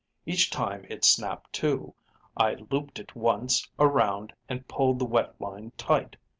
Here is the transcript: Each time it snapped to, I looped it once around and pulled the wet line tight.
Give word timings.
Each 0.25 0.49
time 0.49 0.83
it 0.89 1.05
snapped 1.05 1.53
to, 1.61 1.93
I 2.35 2.55
looped 2.55 2.97
it 2.97 3.15
once 3.15 3.69
around 3.77 4.33
and 4.49 4.67
pulled 4.67 4.97
the 4.97 5.05
wet 5.05 5.39
line 5.39 5.73
tight. 5.77 6.15